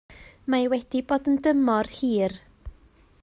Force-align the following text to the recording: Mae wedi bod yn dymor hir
Mae 0.53 0.63
wedi 0.73 1.01
bod 1.11 1.29
yn 1.33 1.37
dymor 1.49 1.91
hir 1.99 2.39